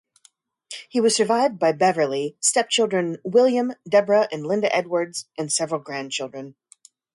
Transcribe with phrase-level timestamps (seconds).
[0.89, 6.55] He was survived by Beverly, stepchildren William, Deborah and Linda Edwards, and several grandchildren.